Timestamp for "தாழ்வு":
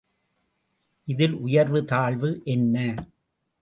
1.85-2.41